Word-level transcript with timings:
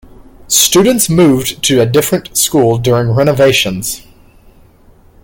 Students 0.47 1.11
moved 1.11 1.63
to 1.65 1.79
a 1.79 1.85
different 1.85 2.35
school 2.35 2.79
during 2.79 3.11
renovations. 3.11 4.01